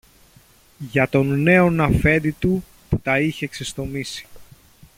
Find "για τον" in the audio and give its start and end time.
0.77-1.41